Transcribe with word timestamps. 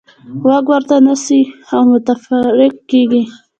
غوږ 0.41 0.65
ورته 0.71 0.95
نه 0.99 1.03
نیسئ 1.15 1.41
او 1.73 1.81
متفرق 1.91 2.75
کېږئ. 2.89 3.23